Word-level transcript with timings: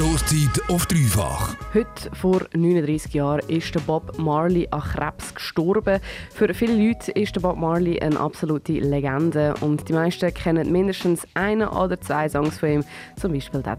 Stoßzeit 0.00 0.62
auf 0.70 0.86
dreifach. 0.86 1.54
Heute 1.74 2.16
vor 2.16 2.40
39 2.54 3.12
Jahren 3.12 3.46
ist 3.48 3.74
der 3.74 3.80
Bob 3.80 4.18
Marley 4.18 4.66
an 4.70 4.80
Krebs 4.80 5.34
gestorben. 5.34 6.00
Für 6.32 6.54
viele 6.54 6.72
Leute 6.72 7.12
ist 7.12 7.36
der 7.36 7.40
Bob 7.42 7.58
Marley 7.58 8.00
eine 8.00 8.18
absolute 8.18 8.72
Legende 8.72 9.52
und 9.60 9.86
die 9.90 9.92
meisten 9.92 10.32
kennen 10.32 10.72
mindestens 10.72 11.26
einen 11.34 11.68
oder 11.68 12.00
zwei 12.00 12.30
Songs 12.30 12.58
von 12.58 12.70
ihm, 12.70 12.84
zum 13.20 13.34
Beispiel 13.34 13.62
den 13.62 13.76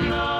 hier. 0.00 0.37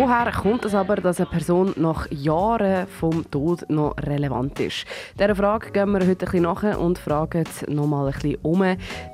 Woher 0.00 0.32
kommt 0.32 0.64
es 0.64 0.74
aber, 0.74 0.96
dass 0.96 1.20
eine 1.20 1.28
Person 1.28 1.74
nach 1.76 2.10
Jahren 2.10 2.86
vom 2.86 3.30
Tod 3.30 3.68
noch 3.68 3.94
relevant 3.98 4.58
ist? 4.58 4.86
Dieser 5.18 5.36
Frage 5.36 5.72
gehen 5.72 5.92
wir 5.92 6.00
heute 6.00 6.10
ein 6.10 6.16
bisschen 6.16 6.42
nach 6.44 6.78
und 6.78 6.98
fragen 6.98 7.44
nochmal 7.68 8.06
ein 8.06 8.14
bisschen 8.14 8.38
um. 8.40 8.64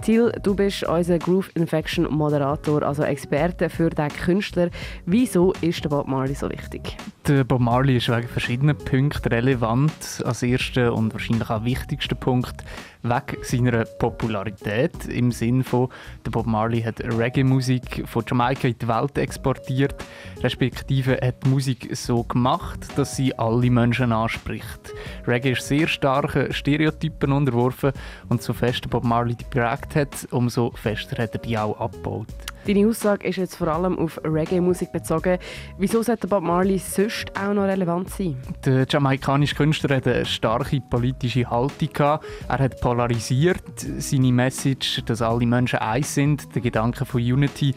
Thiel, 0.02 0.30
du 0.41 0.54
bist 0.54 0.84
unser 0.84 1.18
Groove 1.18 1.50
Infection 1.56 2.04
Moderator, 2.08 2.84
also 2.84 3.02
Experte 3.02 3.68
für 3.68 3.91
den 3.91 4.10
Künstler. 4.10 4.70
Wieso 5.06 5.52
ist 5.60 5.82
der 5.82 5.88
Bob 5.88 6.06
Marley 6.06 6.36
so 6.36 6.48
wichtig? 6.48 6.96
Der 7.27 7.42
Bob 7.42 7.62
Marley 7.62 7.96
ist 7.96 8.08
wegen 8.08 8.28
verschiedenen 8.28 8.78
Punkten 8.78 9.28
relevant. 9.28 10.22
Als 10.24 10.44
erster 10.44 10.94
und 10.94 11.12
wahrscheinlich 11.12 11.50
auch 11.50 11.64
wichtigster 11.64 12.14
Punkt 12.14 12.62
wegen 13.09 13.42
seiner 13.42 13.84
Popularität. 13.84 15.06
Im 15.06 15.33
Sinn 15.33 15.64
von, 15.64 15.88
der 16.24 16.30
Bob 16.30 16.47
Marley 16.47 16.83
hat 16.83 17.01
Reggae-Musik 17.01 18.05
von 18.06 18.24
Jamaika 18.27 18.69
in 18.69 18.78
die 18.78 18.88
Welt 18.88 19.16
exportiert, 19.19 19.95
respektive 20.42 21.19
hat 21.20 21.45
die 21.45 21.48
Musik 21.48 21.88
so 21.97 22.23
gemacht, 22.23 22.80
dass 22.97 23.16
sie 23.16 23.37
alle 23.38 23.70
Menschen 23.70 24.12
anspricht. 24.12 24.92
Reggae 25.27 25.52
ist 25.52 25.66
sehr 25.66 25.88
starken 25.88 26.52
Stereotypen 26.52 27.33
unterworfen 27.33 27.92
und 28.28 28.42
so 28.42 28.52
fest 28.52 28.88
Bob 28.91 29.05
Marley 29.05 29.34
die 29.34 29.45
geprägt 29.45 29.97
hat, 29.97 30.28
umso 30.30 30.70
fester 30.73 31.23
hat 31.23 31.34
er 31.34 31.41
die 31.41 31.58
auch 31.58 31.78
abgebaut. 31.80 32.27
Deine 32.67 32.89
Aussage 32.89 33.28
ist 33.28 33.36
jetzt 33.36 33.55
vor 33.55 33.69
allem 33.69 33.97
auf 33.97 34.20
Reggae-Musik 34.25 34.91
bezogen. 34.91 35.39
Wieso 35.78 36.03
sollte 36.03 36.27
Bob 36.27 36.42
Marley 36.42 36.78
sonst 36.78 37.27
auch 37.39 37.55
noch 37.55 37.62
relevant 37.62 38.11
sein? 38.11 38.36
Der 38.64 38.84
jamaikanische 38.89 39.55
Künstler 39.55 39.97
hatte 39.97 40.12
eine 40.12 40.25
starke 40.25 40.81
politische 40.81 41.48
Haltung. 41.48 41.91
Er 41.97 42.20
hat 42.48 42.81
polarisiert. 42.81 43.62
Seine 43.98 44.33
Message, 44.33 45.00
dass 45.06 45.23
alle 45.23 45.47
Menschen 45.47 45.78
eins 45.78 46.12
sind, 46.12 46.53
der 46.56 46.62
Gedanke 46.62 47.05
von 47.05 47.20
Unity, 47.20 47.73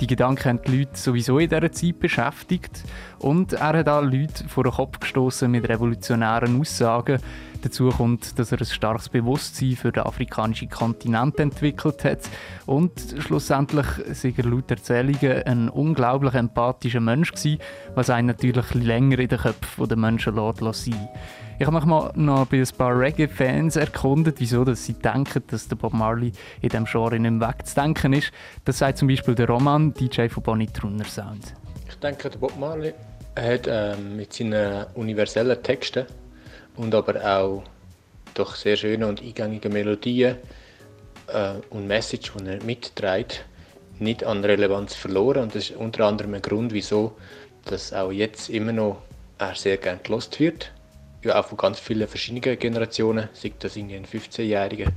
die 0.00 0.06
Gedanken 0.06 0.44
haben 0.44 0.60
die 0.66 0.78
Leute 0.78 0.96
sowieso 0.96 1.38
in 1.38 1.48
dieser 1.48 1.70
Zeit 1.70 2.00
beschäftigt. 2.00 2.82
Und 3.18 3.52
er 3.52 3.78
hat 3.78 3.88
auch 3.88 4.02
Leute 4.02 4.48
vor 4.48 4.64
den 4.64 4.72
Kopf 4.72 4.98
gestoßen 5.00 5.50
mit 5.50 5.68
revolutionären 5.68 6.60
Aussagen. 6.60 7.20
Dazu 7.62 7.90
kommt, 7.90 8.38
dass 8.38 8.50
er 8.50 8.58
ein 8.58 8.66
starkes 8.66 9.08
Bewusstsein 9.08 9.76
für 9.76 9.92
den 9.92 10.02
afrikanischen 10.02 10.68
Kontinent 10.68 11.38
entwickelt 11.38 12.02
hat 12.04 12.28
und 12.66 12.92
schlussendlich 13.20 13.86
sei 14.12 14.34
er 14.36 14.44
laut 14.44 14.68
Erzählungen 14.68 15.44
ein 15.44 15.68
unglaublich 15.68 16.34
empathischer 16.34 16.98
Mensch 16.98 17.30
gewesen, 17.30 17.60
was 17.94 18.10
einen 18.10 18.26
natürlich 18.26 18.74
länger 18.74 19.20
in 19.20 19.28
den 19.28 19.38
Köpfen 19.38 19.88
der 19.88 19.96
Menschen 19.96 20.34
lässt 20.34 20.84
sein 20.84 21.08
ich 21.62 21.66
habe 21.66 21.76
mich 21.76 21.84
mal 21.84 22.10
noch 22.16 22.46
bei 22.46 22.56
ein 22.56 22.68
paar 22.76 22.98
Reggae-Fans 22.98 23.76
erkundet, 23.76 24.40
wieso 24.40 24.64
dass 24.64 24.84
sie 24.84 24.94
denken, 24.94 25.44
dass 25.46 25.68
der 25.68 25.76
Bob 25.76 25.92
Marley 25.92 26.32
in 26.60 26.70
diesem 26.70 26.86
Genre 26.86 27.20
nicht 27.20 27.40
wegzudenken 27.40 28.14
ist. 28.14 28.32
Das 28.64 28.78
sagt 28.78 28.98
zum 28.98 29.06
Beispiel 29.06 29.36
der 29.36 29.46
Roman, 29.46 29.94
DJ 29.94 30.26
von 30.26 30.42
Bonnie 30.42 30.66
Trunner 30.66 31.04
Sound. 31.04 31.54
Ich 31.88 31.94
denke, 32.00 32.30
der 32.30 32.38
Bob 32.40 32.58
Marley 32.58 32.92
hat 33.36 33.68
ähm, 33.68 34.16
mit 34.16 34.32
seinen 34.32 34.86
universellen 34.94 35.62
Texten 35.62 36.06
und 36.74 36.92
aber 36.96 37.24
auch 37.24 37.62
doch 38.34 38.56
sehr 38.56 38.76
schönen 38.76 39.04
und 39.04 39.22
eingängigen 39.22 39.72
Melodien 39.72 40.38
äh, 41.28 41.52
und 41.70 41.86
Message, 41.86 42.32
die 42.40 42.48
er 42.48 42.64
mitträgt, 42.64 43.44
nicht 44.00 44.24
an 44.24 44.44
Relevanz 44.44 44.96
verloren. 44.96 45.44
Und 45.44 45.54
das 45.54 45.70
ist 45.70 45.76
unter 45.76 46.06
anderem 46.06 46.34
ein 46.34 46.42
Grund, 46.42 46.72
wieso 46.72 47.16
dass 47.66 47.92
auch 47.92 48.10
jetzt 48.10 48.50
immer 48.50 48.72
noch 48.72 49.02
sehr 49.54 49.76
gerne 49.76 50.00
gelost 50.02 50.40
wird. 50.40 50.72
Ja, 51.24 51.38
auch 51.38 51.46
von 51.46 51.56
ganz 51.56 51.78
vielen 51.78 52.08
verschiedenen 52.08 52.58
Generationen, 52.58 53.28
sei 53.32 53.52
das 53.58 53.76
ein 53.76 53.88
15-Jähriger 53.88 54.88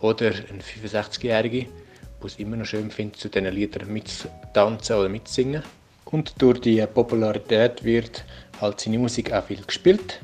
oder 0.00 0.26
ein 0.26 0.60
65-Jähriger, 0.60 1.66
der 1.66 2.26
es 2.26 2.36
immer 2.36 2.56
noch 2.56 2.64
schön 2.64 2.90
findet, 2.90 3.16
zu 3.16 3.28
diesen 3.28 3.52
Liedern 3.52 3.92
mitzutanzen 3.92 4.96
oder 4.96 5.08
mitzusingen. 5.08 5.62
Und 6.04 6.34
durch 6.40 6.60
die 6.60 6.84
Popularität 6.86 7.82
wird 7.82 8.24
halt 8.60 8.80
seine 8.80 8.98
Musik 8.98 9.32
auch 9.32 9.44
viel 9.44 9.62
gespielt 9.62 10.20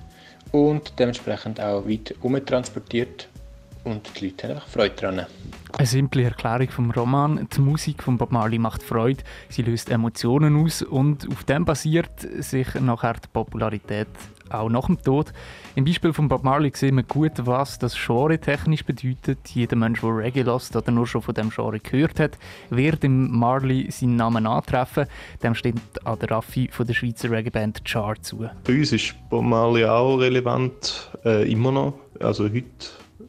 und 0.53 0.93
dementsprechend 0.99 1.61
auch 1.61 1.87
weit 1.89 2.15
umtransportiert 2.21 3.29
und 3.85 4.11
die 4.21 4.27
Leute 4.27 4.49
haben 4.49 4.55
einfach 4.55 4.69
Freude 4.69 4.95
daran. 4.97 5.27
Eine 5.73 5.87
simple 5.87 6.25
Erklärung 6.25 6.69
vom 6.69 6.91
Roman. 6.91 7.49
Die 7.55 7.61
Musik 7.61 8.03
von 8.03 8.19
Bob 8.19 8.31
Marley 8.31 8.59
macht 8.59 8.83
Freude, 8.83 9.23
sie 9.49 9.63
löst 9.63 9.91
Emotionen 9.91 10.63
aus 10.63 10.83
und 10.83 11.27
auf 11.31 11.45
dem 11.45 11.65
basiert 11.65 12.21
sich 12.39 12.75
nachher 12.75 13.15
die 13.15 13.29
Popularität 13.33 14.09
auch 14.51 14.69
nach 14.69 14.87
dem 14.87 15.01
Tod. 15.03 15.33
Im 15.75 15.85
Beispiel 15.85 16.13
von 16.13 16.29
Bob 16.29 16.45
Marley 16.45 16.73
sehen 16.75 16.97
wir 16.97 17.03
gut, 17.03 17.33
was 17.45 17.79
das 17.79 17.95
Genre 17.95 18.39
technisch 18.39 18.85
bedeutet. 18.85 19.39
Jeder 19.49 19.77
Mensch, 19.77 20.01
der 20.01 20.17
Reggae 20.17 20.43
lässt 20.43 20.75
oder 20.77 20.91
nur 20.91 21.07
schon 21.07 21.23
von 21.23 21.35
dem 21.35 21.51
Genre 21.51 21.79
gehört 21.79 22.21
hat, 22.21 22.39
wird 22.71 23.05
im 23.05 23.31
Marley 23.31 23.91
seinen 23.91 24.17
Namen 24.17 24.47
antreffen. 24.47 25.07
Dem 25.43 25.55
steht 25.55 25.77
an 26.05 26.19
der 26.19 26.31
Raffi 26.31 26.69
von 26.73 26.87
der 26.87 26.95
Schweizer 26.95 27.31
Reggae-Band 27.31 27.83
Char 27.85 28.21
zu. 28.21 28.49
Bei 28.65 28.79
uns 28.79 28.93
ist 28.93 29.15
Bob 29.29 29.45
Marley 29.45 29.85
auch 29.85 30.17
relevant, 30.17 31.11
äh, 31.25 31.51
immer 31.51 31.73
noch, 31.73 31.95
also 32.19 32.45
heute, 32.45 32.67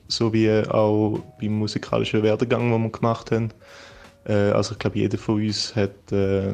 so 0.08 0.34
wie 0.34 0.50
auch 0.50 1.20
beim 1.40 1.54
musikalischen 1.54 2.24
Werdegang, 2.24 2.72
den 2.72 2.84
wir 2.84 2.90
gemacht 2.92 3.32
haben. 3.32 3.50
Äh, 4.26 4.52
also 4.52 4.74
ich 4.74 4.80
glaube, 4.80 5.00
jeder 5.00 5.18
von 5.18 5.36
uns 5.36 5.76
hat 5.76 6.12
äh, 6.12 6.54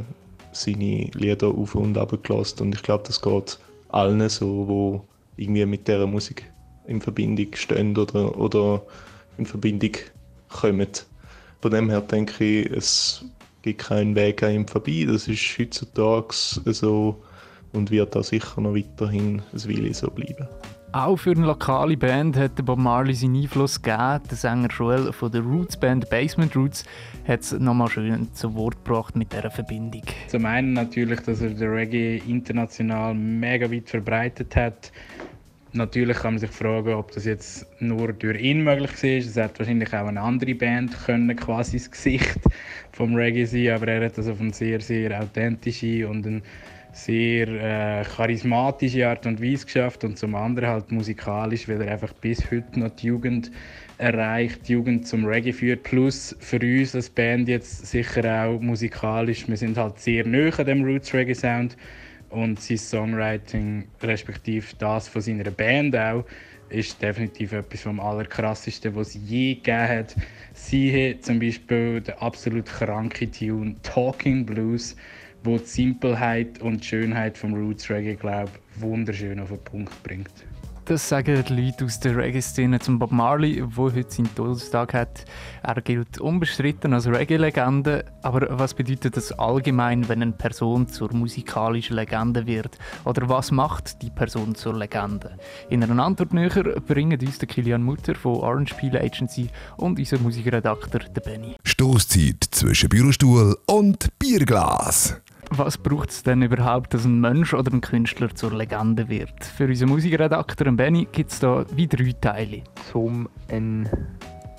seine 0.51 1.09
Lieder 1.13 1.47
auf 1.47 1.75
und 1.75 1.97
ab 1.97 2.13
und 2.13 2.75
ich 2.75 2.83
glaube, 2.83 3.03
das 3.05 3.21
geht 3.21 3.59
allen 3.89 4.27
so, 4.29 4.67
wo 4.67 5.07
irgendwie 5.37 5.65
mit 5.65 5.87
dieser 5.87 6.07
Musik 6.07 6.51
in 6.87 7.01
Verbindung 7.01 7.47
stehen 7.55 7.97
oder, 7.97 8.37
oder 8.37 8.81
in 9.37 9.45
Verbindung 9.45 9.91
kommen. 10.49 10.87
Von 11.61 11.71
dem 11.71 11.89
her 11.89 12.01
denke 12.01 12.43
ich, 12.43 12.71
es 12.71 13.25
gibt 13.61 13.81
keinen 13.81 14.15
Weg 14.15 14.41
an 14.43 14.53
ihm 14.53 14.67
vorbei. 14.67 15.05
Das 15.07 15.27
ist 15.27 15.57
heutzutage 15.59 16.33
so 16.33 17.21
und 17.73 17.91
wird 17.91 18.15
da 18.15 18.23
sicher 18.23 18.61
noch 18.61 18.75
weiterhin 18.75 19.41
ein 19.53 19.69
Weile 19.69 19.93
so 19.93 20.09
bleiben. 20.09 20.47
Auch 20.93 21.17
für 21.17 21.31
eine 21.31 21.45
lokale 21.45 21.97
Band 21.97 22.37
hat 22.37 22.63
Bob 22.65 22.79
Marley 22.79 23.13
seinen 23.13 23.35
Einfluss 23.35 23.81
gegeben. 23.81 24.21
Der 24.29 24.37
Sänger 24.37 24.69
Joel 24.69 25.11
von 25.11 25.29
der 25.29 25.41
Roots-Band 25.41 26.09
Basement 26.09 26.55
Roots 26.55 26.85
hat 27.27 27.41
es 27.41 27.51
nochmal 27.51 27.89
schön 27.89 28.33
zu 28.33 28.55
Wort 28.55 28.85
gebracht 28.85 29.13
mit 29.15 29.33
dieser 29.33 29.51
Verbindung. 29.51 30.03
Zum 30.29 30.45
einen 30.45 30.71
natürlich, 30.71 31.19
dass 31.19 31.41
er 31.41 31.49
den 31.49 31.69
Reggae 31.69 32.21
international 32.25 33.13
mega 33.13 33.69
weit 33.69 33.89
verbreitet 33.89 34.55
hat. 34.55 34.93
Natürlich 35.73 36.17
kann 36.17 36.35
man 36.35 36.39
sich 36.39 36.51
fragen, 36.51 36.93
ob 36.93 37.11
das 37.11 37.25
jetzt 37.25 37.67
nur 37.81 38.13
durch 38.13 38.41
ihn 38.41 38.63
möglich 38.63 38.91
war. 39.03 39.09
Es 39.09 39.35
hätte 39.35 39.59
wahrscheinlich 39.59 39.93
auch 39.93 40.07
eine 40.07 40.21
andere 40.21 40.55
Band 40.55 40.97
können, 41.05 41.35
quasi 41.35 41.77
das 41.77 41.91
Gesicht 41.91 42.39
vom 42.93 43.13
Reggae 43.13 43.45
sein, 43.45 43.71
aber 43.75 43.89
er 43.89 44.05
hat 44.05 44.17
das 44.17 44.29
auf 44.29 44.39
eine 44.39 44.53
sehr, 44.53 44.79
sehr 44.79 45.21
authentische 45.21 46.07
und 46.07 46.25
eine 46.25 46.41
sehr 46.97 47.47
äh, 47.47 48.03
charismatische 48.03 49.07
Art 49.07 49.25
und 49.27 49.41
Weise 49.41 49.65
geschafft 49.65 50.03
und 50.03 50.17
zum 50.17 50.33
anderen 50.33 50.69
halt 50.69 50.91
musikalisch, 50.91 51.69
weil 51.69 51.81
er 51.83 51.93
einfach 51.93 52.11
bis 52.13 52.49
heute 52.51 52.79
noch 52.79 52.89
die 52.89 53.07
Jugend 53.07 53.51
erreicht, 53.99 54.67
die 54.67 54.73
Jugend 54.73 55.07
zum 55.07 55.25
Reggae 55.25 55.53
führt. 55.53 55.83
Plus 55.83 56.35
für 56.39 56.59
uns 56.59 56.95
als 56.95 57.09
Band 57.09 57.49
jetzt 57.49 57.85
sicher 57.85 58.45
auch 58.45 58.59
musikalisch, 58.59 59.47
wir 59.47 59.57
sind 59.57 59.77
halt 59.77 59.99
sehr 59.99 60.25
nah 60.25 60.49
an 60.57 60.65
dem 60.65 60.83
Roots 60.83 61.13
Reggae 61.13 61.35
Sound 61.35 61.77
und 62.29 62.59
sein 62.59 62.77
Songwriting, 62.77 63.87
respektive 64.01 64.65
das 64.79 65.07
von 65.07 65.21
seiner 65.21 65.51
Band 65.51 65.95
auch, 65.95 66.25
ist 66.69 67.01
definitiv 67.01 67.53
etwas 67.53 67.81
vom 67.81 67.99
Allerkrassesten, 67.99 68.95
was 68.95 69.09
es 69.09 69.21
je 69.29 69.53
gegeben 69.53 69.87
hat. 69.87 70.15
Sie 70.53 70.91
hat 70.91 71.23
zum 71.23 71.39
Beispiel 71.39 72.01
den 72.01 72.15
absolut 72.15 72.65
kranken 72.65 73.31
Tune 73.31 73.75
Talking 73.83 74.45
Blues 74.45 74.95
wo 75.47 75.57
die 75.57 75.65
Simpelheit 75.65 76.61
und 76.61 76.83
die 76.83 76.87
Schönheit 76.87 77.37
vom 77.37 77.53
Roots 77.53 77.89
Reggae, 77.89 78.15
glaube 78.15 78.51
wunderschön 78.75 79.39
auf 79.39 79.49
den 79.49 79.63
Punkt 79.63 80.03
bringt. 80.03 80.29
Das 80.87 81.09
sagen 81.09 81.43
die 81.49 81.53
Leute 81.53 81.83
aus 81.83 81.99
der 81.99 82.15
Reggae-Szene 82.15 82.79
zum 82.79 82.97
Bob 82.97 83.11
Marley, 83.11 83.55
der 83.55 83.75
heute 83.75 84.09
seinen 84.09 84.33
Todestag 84.33 84.93
hat. 84.93 85.25
Er 85.61 85.81
gilt 85.81 86.21
unbestritten 86.21 86.93
als 86.93 87.07
Reggae-Legende. 87.07 88.05
Aber 88.21 88.57
was 88.57 88.73
bedeutet 88.73 89.17
das 89.17 89.33
allgemein, 89.33 90.07
wenn 90.07 90.21
eine 90.21 90.31
Person 90.31 90.87
zur 90.87 91.13
musikalischen 91.13 91.97
Legende 91.97 92.47
wird? 92.47 92.77
Oder 93.03 93.27
was 93.27 93.51
macht 93.51 94.01
die 94.01 94.09
Person 94.09 94.55
zur 94.55 94.77
Legende? 94.77 95.37
In 95.69 95.83
einer 95.83 96.01
Antwort 96.01 96.33
näher 96.33 96.79
bringen 96.79 97.19
uns 97.19 97.37
der 97.37 97.49
Kilian 97.49 97.83
Mutter 97.83 98.15
von 98.15 98.37
Orange 98.37 98.73
Peel 98.75 98.95
Agency 98.97 99.49
und 99.75 99.99
unser 99.99 100.19
Musikredakteur 100.19 101.01
der 101.01 101.21
Benny. 101.21 101.57
Stoßzeit 101.65 102.45
zwischen 102.51 102.87
Bürostuhl 102.87 103.57
und 103.65 104.07
Bierglas. 104.19 105.21
Was 105.51 105.77
braucht 105.77 106.09
es 106.09 106.23
denn 106.23 106.41
überhaupt, 106.41 106.93
dass 106.93 107.05
ein 107.05 107.21
Mensch 107.21 107.53
oder 107.53 107.71
ein 107.71 107.79
Künstler 107.79 108.33
zur 108.35 108.53
Legende 108.53 109.07
wird? 109.07 109.45
Für 109.45 109.65
unseren 109.65 109.89
Musikredakteur 109.89 110.71
Benny 110.73 111.07
gibt 111.11 111.31
es 111.31 111.39
da 111.39 111.65
wie 111.73 111.87
drei 111.87 112.11
Teile. 112.19 112.63
Um 112.93 113.29
eine 113.49 113.89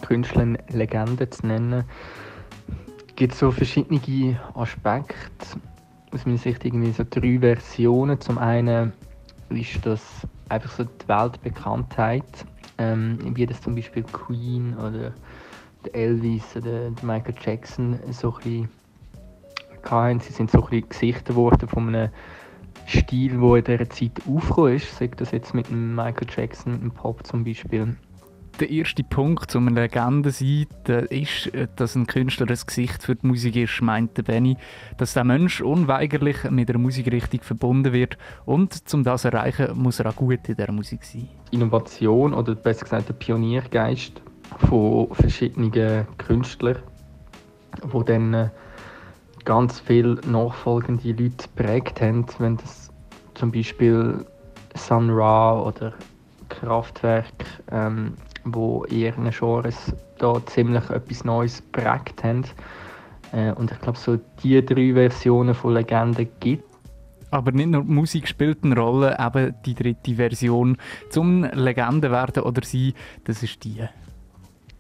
Künstler 0.01 0.57
Legende 0.71 1.29
zu 1.29 1.47
nennen, 1.47 1.85
gibt 3.17 3.35
es 3.35 3.39
so 3.39 3.51
verschiedene 3.51 4.41
Aspekte. 4.55 5.59
Aus 6.11 6.25
meiner 6.25 6.39
Sicht 6.39 6.65
irgendwie 6.65 6.93
so 6.93 7.05
drei 7.09 7.39
Versionen. 7.39 8.19
Zum 8.19 8.39
einen 8.39 8.93
ist 9.51 9.85
das 9.85 10.03
einfach 10.49 10.71
so 10.71 10.85
die 10.85 11.09
Weltbekanntheit, 11.09 12.47
ähm, 12.79 13.19
wie 13.35 13.45
das 13.45 13.61
zum 13.61 13.75
Beispiel 13.75 14.05
Queen 14.05 14.75
oder 14.79 15.13
Elvis 15.93 16.57
oder 16.57 16.91
Michael 17.03 17.35
Jackson 17.45 17.99
so 18.11 18.33
ein 18.33 18.39
bisschen 18.43 18.78
Sie 20.21 20.33
sind 20.33 20.51
so 20.51 20.59
ein 20.59 20.71
bisschen 20.71 20.89
Gesichter 20.89 21.33
geworden 21.33 21.69
von 21.69 21.89
einem 21.89 22.11
Stil, 22.87 23.39
der 23.39 23.57
in 23.57 23.65
dieser 23.65 23.91
Zeit 23.91 24.23
aufgekommen 24.27 24.75
ist. 24.75 24.97
Sei 24.97 25.09
das 25.09 25.31
jetzt 25.31 25.55
mit 25.55 25.69
dem 25.69 25.95
Michael 25.95 26.27
Jackson, 26.35 26.73
mit 26.73 26.83
dem 26.83 26.91
Pop 26.91 27.27
zum 27.27 27.45
Beispiel. 27.45 27.97
Der 28.61 28.71
erste 28.71 29.05
Punkt, 29.05 29.55
um 29.55 29.69
eine 29.69 29.83
Legende 29.83 30.33
zu 30.33 30.45
sein, 30.85 31.07
ist, 31.11 31.51
dass 31.77 31.95
ein 31.95 32.09
Künstler 32.09 32.49
ein 32.49 32.59
Gesicht 32.67 33.05
für 33.05 33.15
die 33.15 33.27
Musik 33.27 33.55
ist, 33.55 33.81
meint 33.83 34.15
Benny. 34.25 34.57
Dass 34.97 35.15
der 35.15 35.23
Mensch 35.23 35.61
unweigerlich 35.61 36.51
mit 36.51 36.69
der 36.69 36.79
Musikrichtung 36.79 37.41
verbunden 37.43 37.93
wird 37.93 38.19
und 38.47 38.83
um 38.93 39.05
das 39.05 39.23
zu 39.23 39.29
erreichen, 39.29 39.79
muss 39.79 40.01
er 40.01 40.09
auch 40.09 40.17
gut 40.17 40.49
in 40.49 40.57
der 40.57 40.73
Musik 40.73 41.05
sein. 41.05 41.29
Innovation 41.53 42.35
oder 42.35 42.57
besser 42.57 42.85
gesagt 42.85 43.09
der 43.09 43.15
Pioniergeist 43.15 44.23
von 44.69 45.15
verschiedenen 45.15 45.71
Künstlern, 46.17 46.79
die 47.85 48.05
dann 48.07 48.35
äh, 48.35 48.49
ganz 49.49 49.81
viele 49.81 50.21
nachfolgende 50.27 51.09
Leute 51.09 51.49
geprägt 51.57 52.03
haben, 52.03 52.27
wenn 52.39 52.59
das 52.59 52.91
zum 53.33 53.51
Beispiel 53.51 54.27
Sun 54.75 55.09
Ra 55.09 55.59
oder 55.63 55.95
Kraftwerk, 56.51 57.47
ähm, 57.73 58.13
wo 58.45 58.85
ihren 58.91 59.31
Genres 59.31 59.95
da 60.19 60.45
ziemlich 60.45 60.91
etwas 60.91 61.25
Neues 61.25 61.63
geprägt 61.73 62.23
haben. 62.23 62.45
Äh, 63.33 63.53
und 63.53 63.73
ich 63.73 63.81
glaube, 63.81 63.99
so 63.99 64.19
die 64.43 64.63
drei 64.63 64.93
Versionen 64.93 65.55
von 65.55 65.73
Legenden 65.73 66.29
gibt 66.41 66.69
aber 67.31 67.53
nicht 67.53 67.69
nur 67.69 67.85
Musik 67.85 68.27
spielt 68.29 68.65
eine 68.65 68.75
Rolle, 68.75 69.17
eben 69.19 69.55
die 69.65 69.75
dritte 69.75 70.15
Version. 70.15 70.79
Zum 71.11 71.45
Legende 71.45 72.11
werden 72.11 72.43
oder 72.43 72.63
sein, 72.65 72.95
das 73.25 73.43
ist 73.43 73.65
die 73.65 73.83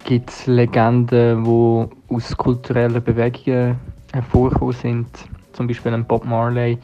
gibt 0.05 0.31
es 0.31 0.47
Legenden, 0.47 1.45
die 1.45 2.15
aus 2.15 2.37
kulturellen 2.37 3.03
Bewegungen 3.03 3.79
hervorgekommen 4.13 4.75
sind. 4.75 5.09
Zum 5.53 5.67
Beispiel 5.67 5.95
ein 5.95 6.05
Bob 6.05 6.25
Marley. 6.25 6.79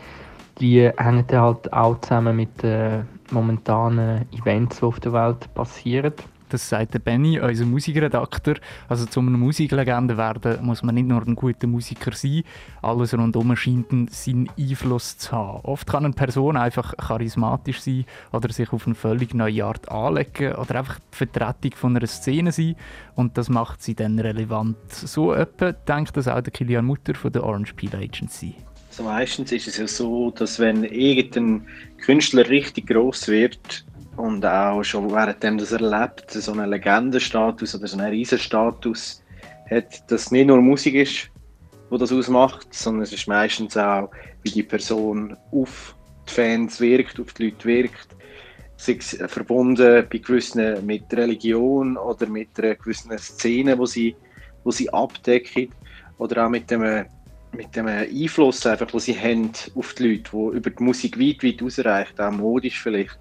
Die 0.59 0.91
hängen 0.97 1.25
halt 1.31 1.73
auch 1.73 2.01
zusammen 2.01 2.37
mit 2.37 2.63
den 2.63 3.09
momentanen 3.31 4.27
Events, 4.33 4.79
die 4.79 4.85
auf 4.85 5.01
der 5.01 5.13
Welt 5.13 5.53
passieren. 5.55 6.13
Das 6.55 6.69
sagt 6.69 6.95
der 6.95 7.01
Benny, 7.01 7.41
unser 7.41 7.65
Musikredakteur. 7.65 8.55
Also 8.89 9.07
zum 9.07 9.27
einer 9.27 9.39
Musiklegende 9.39 10.17
werden 10.17 10.65
muss 10.65 10.85
man 10.85 10.95
nicht 10.95 11.09
nur 11.09 11.21
ein 11.27 11.35
guter 11.35 11.67
Musiker 11.67 12.13
sein, 12.13 12.45
alles 12.81 13.13
rundum 13.13 13.57
scheint 13.57 14.13
seinen 14.13 14.49
Einfluss 14.57 15.19
zu 15.19 15.33
haben. 15.33 15.65
Oft 15.65 15.89
kann 15.89 16.05
eine 16.05 16.15
Person 16.15 16.57
einfach 16.57 16.97
charismatisch 16.97 17.81
sein 17.81 18.05
oder 18.31 18.53
sich 18.53 18.73
auf 18.73 18.87
eine 18.87 18.95
völlig 18.95 19.35
neue 19.35 19.65
Art 19.65 19.91
anlegen 19.91 20.55
oder 20.55 20.77
einfach 20.77 21.01
die 21.01 21.17
Vertretung 21.17 21.73
von 21.75 21.97
einer 21.97 22.07
Szene 22.07 22.53
sein 22.53 22.77
und 23.17 23.37
das 23.37 23.49
macht 23.49 23.83
sie 23.83 23.97
dann 23.97 24.21
relevant. 24.21 24.77
So 24.93 25.33
etwa 25.35 25.73
denkt 25.73 26.17
das 26.17 26.29
auch 26.29 26.41
der 26.41 26.53
Kilian 26.53 26.85
Mutter 26.85 27.17
von 27.17 27.33
der 27.33 27.43
Orange 27.43 27.75
Peel 27.75 27.97
Agency. 27.97 28.55
Also 28.91 29.03
meistens 29.03 29.51
ist 29.51 29.67
es 29.67 29.77
ja 29.79 29.89
so, 29.89 30.31
dass 30.31 30.61
wenn 30.61 30.85
irgendein 30.85 31.67
Künstler 31.99 32.49
richtig 32.49 32.87
groß 32.87 33.27
wird, 33.27 33.85
und 34.17 34.45
auch 34.45 34.83
schon 34.83 35.11
währenddem 35.11 35.59
dass 35.59 35.73
er 35.73 35.81
lebt, 35.81 36.31
so 36.31 36.53
einen 36.53 36.71
Legendenstatus 36.71 37.75
oder 37.75 37.87
so 37.87 37.99
einen 37.99 38.11
Riesenstatus 38.11 39.23
hat, 39.71 40.11
dass 40.11 40.31
nicht 40.31 40.47
nur 40.47 40.61
Musik 40.61 40.95
ist, 40.95 41.31
die 41.91 41.99
das 41.99 42.13
ausmacht, 42.13 42.73
sondern 42.73 43.03
es 43.03 43.13
ist 43.13 43.29
meistens 43.29 43.77
auch, 43.77 44.11
wie 44.43 44.51
die 44.51 44.63
Person 44.63 45.37
auf 45.53 45.95
die 46.29 46.33
Fans 46.33 46.81
wirkt, 46.81 47.21
auf 47.21 47.33
die 47.35 47.45
Leute 47.47 47.65
wirkt, 47.65 48.09
sei 48.77 48.97
es 48.99 49.17
verbunden 49.27 50.07
bei 50.11 50.19
gewissen 50.19 50.85
mit 50.85 51.13
Religion 51.13 51.97
oder 51.97 52.27
mit 52.27 52.59
einer 52.59 52.75
gewissen 52.75 53.17
Szene, 53.19 53.79
wo 53.79 53.87
sie, 53.87 54.17
wo 54.65 54.71
sie 54.71 54.93
abdecken 54.93 55.71
oder 56.19 56.47
auch 56.47 56.51
mit 56.51 56.71
dem, 56.71 57.05
mit 57.53 57.75
dem 57.75 57.87
Einfluss, 57.87 58.65
wo 58.65 58.99
sie 58.99 59.19
haben 59.19 59.51
auf 59.75 59.95
die 59.95 60.09
Leute, 60.09 60.33
wo 60.33 60.53
über 60.53 60.71
die 60.71 60.83
Musik 60.83 61.19
weit, 61.19 61.45
weit 61.45 61.63
ausreicht, 61.63 62.21
auch 62.21 62.33
modisch 62.33 62.81
vielleicht. 62.83 63.19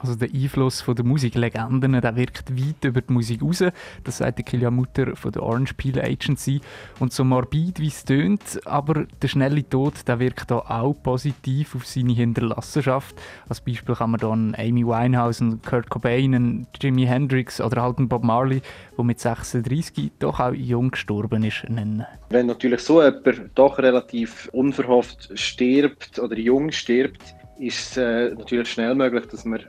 Also 0.00 0.14
der 0.14 0.30
Einfluss 0.32 0.80
von 0.80 0.94
der 0.94 1.04
Musiklegenden, 1.04 2.00
der 2.00 2.16
wirkt 2.16 2.50
weit 2.56 2.84
über 2.84 3.02
die 3.02 3.12
Musik 3.12 3.42
raus. 3.42 3.62
Das 4.02 4.18
sagt 4.18 4.38
die 4.38 4.42
Kilian 4.42 4.74
Mutter 4.74 5.14
von 5.14 5.30
der 5.30 5.42
Orange 5.42 5.74
Peel 5.74 6.00
Agency. 6.00 6.60
Und 7.00 7.12
so 7.12 7.22
morbid 7.22 7.80
wie 7.80 7.88
es 7.88 8.04
tönt, 8.04 8.60
aber 8.64 9.04
der 9.20 9.28
schnelle 9.28 9.68
Tod, 9.68 10.08
der 10.08 10.18
wirkt 10.18 10.50
da 10.50 10.56
auch 10.56 10.94
positiv 10.94 11.74
auf 11.74 11.86
seine 11.86 12.14
Hinterlassenschaft. 12.14 13.14
Als 13.48 13.60
Beispiel 13.60 13.94
kann 13.94 14.12
man 14.12 14.20
dann 14.20 14.54
Amy 14.58 14.86
Winehouse, 14.86 15.42
einen 15.42 15.60
Kurt 15.60 15.90
Cobain, 15.90 16.34
einen 16.34 16.66
Jimi 16.80 17.04
Hendrix 17.04 17.60
oder 17.60 17.82
halt 17.82 17.98
einen 17.98 18.08
Bob 18.08 18.24
Marley, 18.24 18.62
der 18.96 19.04
mit 19.04 19.20
36 19.20 20.12
doch 20.18 20.40
auch 20.40 20.52
jung 20.52 20.92
gestorben 20.92 21.44
ist, 21.44 21.68
nennen. 21.68 22.06
Wenn 22.30 22.46
natürlich 22.46 22.80
so 22.80 23.02
jemand 23.02 23.50
doch 23.54 23.78
relativ 23.78 24.48
unverhofft 24.52 25.30
stirbt 25.38 26.18
oder 26.18 26.38
jung 26.38 26.72
stirbt, 26.72 27.34
ist 27.58 27.90
es 27.90 27.96
äh, 27.98 28.34
natürlich 28.34 28.70
schnell 28.70 28.94
möglich, 28.94 29.26
dass 29.26 29.44
man 29.44 29.60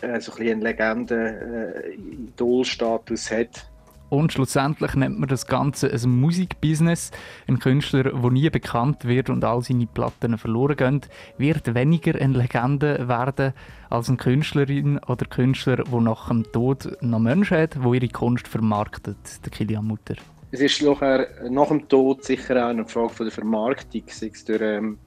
äh, 0.00 0.20
so 0.20 0.32
ein 0.34 0.48
einen 0.48 0.62
Legenden-Idol-Status 0.62 3.30
äh, 3.30 3.40
hat. 3.40 3.68
Und 4.08 4.32
schlussendlich 4.32 4.94
nennt 4.94 5.18
man 5.18 5.28
das 5.28 5.46
Ganze 5.46 5.90
ein 5.90 6.08
Musikbusiness. 6.08 7.10
Ein 7.48 7.58
Künstler, 7.58 8.04
der 8.04 8.30
nie 8.30 8.48
bekannt 8.50 9.04
wird 9.04 9.30
und 9.30 9.44
all 9.44 9.62
seine 9.62 9.86
Platten 9.86 10.38
verloren 10.38 10.76
gehen, 10.76 11.00
wird 11.38 11.74
weniger 11.74 12.14
eine 12.20 12.38
Legende 12.38 13.08
werden 13.08 13.52
als 13.90 14.08
eine 14.08 14.16
Künstlerin 14.16 14.98
oder 15.08 15.26
Künstler, 15.26 15.76
der 15.76 16.00
nach 16.00 16.28
dem 16.28 16.44
Tod 16.52 16.96
noch 17.00 17.18
Menschen 17.18 17.58
hat, 17.58 17.74
die 17.74 17.96
ihre 17.96 18.08
Kunst 18.08 18.46
vermarktet, 18.46 19.16
der 19.44 19.50
Kilian 19.50 19.86
Mutter. 19.86 20.14
Es 20.52 20.60
ist 20.60 20.80
nachher, 20.82 21.26
nach 21.50 21.68
dem 21.68 21.88
Tod 21.88 22.24
sicher 22.24 22.64
auch 22.64 22.70
eine 22.70 22.86
Frage 22.86 23.12
von 23.12 23.26
der 23.26 23.32
Vermarktung, 23.32 24.02
sei 24.06 24.30
es 24.32 24.44
durch 24.44 24.62
ähm, 24.62 24.98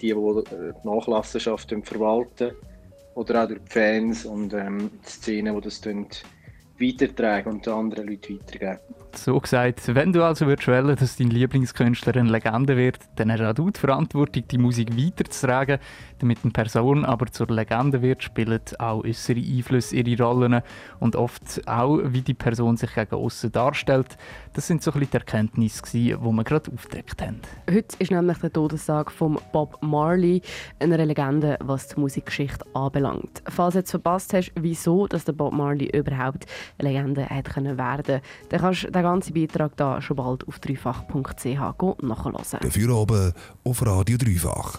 die, 0.00 0.14
die 0.14 0.14
die 0.14 0.88
Nachlassenschaft 0.88 1.74
verwalten 1.82 2.52
oder 3.14 3.44
auch 3.44 3.48
durch 3.48 3.60
die 3.60 3.70
Fans 3.70 4.24
und 4.24 4.52
ähm, 4.54 4.90
die 5.04 5.08
Szenen, 5.08 5.54
die 5.54 5.60
das 5.62 5.80
weitertragen 6.78 7.52
und 7.52 7.68
anderen 7.68 8.08
Leuten 8.08 8.40
weitergeben. 8.40 9.03
So 9.16 9.38
gesagt, 9.38 9.94
wenn 9.94 10.12
du 10.12 10.24
also 10.24 10.46
würdest 10.46 10.68
dass 11.00 11.16
dein 11.16 11.30
Lieblingskünstler 11.30 12.16
eine 12.16 12.30
Legende 12.30 12.76
wird, 12.76 12.98
dann 13.16 13.32
hast 13.32 13.42
auch 13.42 13.54
du 13.54 13.70
die 13.70 13.80
Verantwortung, 13.80 14.44
die 14.48 14.58
Musik 14.58 14.96
weiterzutragen. 14.96 15.78
Damit 16.18 16.38
eine 16.42 16.52
Person 16.52 17.04
aber 17.04 17.26
zur 17.26 17.48
Legende 17.48 18.02
wird, 18.02 18.22
spielen 18.22 18.60
auch 18.78 19.04
äußere 19.04 19.38
Einflüsse 19.38 19.96
ihre 19.96 20.22
Rollen 20.22 20.62
und 21.00 21.16
oft 21.16 21.66
auch, 21.66 22.00
wie 22.04 22.22
die 22.22 22.34
Person 22.34 22.76
sich 22.76 22.94
gegen 22.94 23.14
außen 23.14 23.52
darstellt. 23.52 24.16
Das 24.52 24.66
sind 24.66 24.82
so 24.82 24.92
ein 24.92 25.00
bisschen 25.00 25.10
die 25.10 25.16
Erkenntnisse, 25.16 25.82
die 25.92 26.16
wir 26.16 26.44
gerade 26.44 26.70
aufgedeckt 26.72 27.20
haben. 27.22 27.40
Heute 27.68 27.96
ist 27.98 28.10
nämlich 28.10 28.38
der 28.38 28.52
Todestag 28.52 29.10
von 29.10 29.38
Bob 29.52 29.78
Marley, 29.82 30.42
einer 30.80 31.04
Legende, 31.04 31.58
was 31.60 31.88
die 31.88 32.00
Musikgeschichte 32.00 32.64
anbelangt. 32.74 33.42
Falls 33.48 33.74
du 33.74 33.80
jetzt 33.80 33.90
verpasst 33.90 34.34
hast, 34.34 34.52
wieso 34.58 35.06
dass 35.06 35.24
der 35.24 35.32
Bob 35.32 35.52
Marley 35.52 35.86
überhaupt 35.96 36.46
eine 36.78 36.88
Legende 36.88 37.26
hat 37.26 37.44
können 37.46 37.78
werden, 37.78 38.20
dann 38.48 38.60
kannst 38.60 38.84
du 38.84 39.03
ganzen 39.04 39.34
Beitrag 39.34 39.76
da 39.76 40.00
schon 40.00 40.16
bald 40.16 40.46
auf 40.48 40.58
dreifach.ch 40.58 42.02
nachhören. 42.02 42.60
Dafür 42.60 42.96
oben 42.96 43.32
auf 43.64 43.86
Radio 43.86 44.16
Dreifach. 44.16 44.72